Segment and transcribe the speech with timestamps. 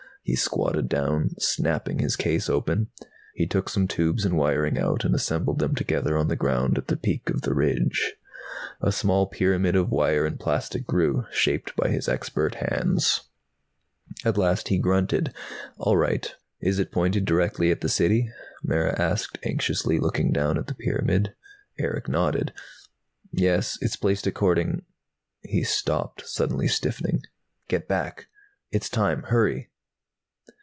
[0.23, 2.91] He squatted down, snapping his case open.
[3.33, 6.89] He took some tubes and wiring out and assembled them together on the ground, at
[6.89, 8.13] the peak of the ridge.
[8.81, 13.21] A small pyramid of wire and plastic grew, shaped by his expert hands.
[14.23, 15.73] At last he grunted, standing up.
[15.87, 18.29] "All right." "Is it pointed directly at the City?"
[18.63, 21.33] Mara asked anxiously, looking down at the pyramid.
[21.79, 22.53] Erick nodded.
[23.31, 24.83] "Yes, it's placed according"
[25.41, 27.23] He stopped, suddenly stiffening.
[27.67, 28.27] "Get back!
[28.71, 29.23] It's time!
[29.23, 29.69] _Hurry!